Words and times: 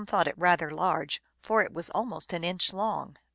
thought 0.07 0.27
it 0.27 0.35
rather 0.35 0.71
large, 0.71 1.21
for 1.39 1.61
it 1.61 1.71
was 1.71 1.91
almost 1.91 2.33
an 2.33 2.43
inch 2.43 2.73
long. 2.73 3.15